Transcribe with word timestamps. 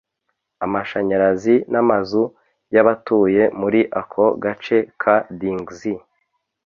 amashanyarazi 0.65 1.55
n’amazu 1.71 2.23
y’abatuye 2.73 3.43
muri 3.59 3.81
ako 4.01 4.25
gace 4.43 4.77
ka 5.01 5.15
Dingxi 5.39 5.91